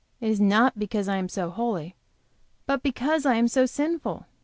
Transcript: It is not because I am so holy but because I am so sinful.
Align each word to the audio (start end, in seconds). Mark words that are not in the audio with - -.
It 0.19 0.31
is 0.31 0.41
not 0.41 0.79
because 0.79 1.07
I 1.07 1.17
am 1.17 1.29
so 1.29 1.51
holy 1.51 1.93
but 2.65 2.81
because 2.81 3.23
I 3.23 3.35
am 3.35 3.47
so 3.47 3.67
sinful. 3.67 4.25